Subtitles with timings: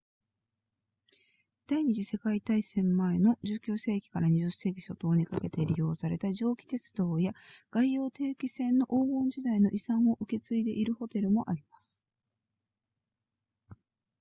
[1.67, 7.33] 第二次世界大戦前の19世紀から20世紀初頭にかけて利用された蒸気鉄道や
[7.69, 11.91] 外洋定期船の黄金時代の遺産を受け継いでいるホテルもあります